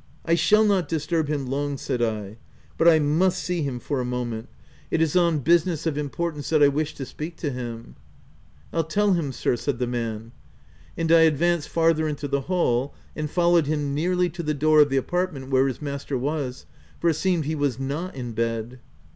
[0.24, 2.38] "I shall not disturb him long/' said I;"
[2.76, 4.48] but I must see him for a moment:
[4.90, 7.50] it is on 158 THE TENANT business of importance that I wish to speak to
[7.50, 7.94] him."
[8.72, 10.32] CC F11 tell him sir," said the man.
[10.98, 14.88] And I advanced farther into the hall and followed him nearly to the door of
[14.90, 16.66] the apartment where his master was—
[17.00, 18.80] for it seemed he was not in bed.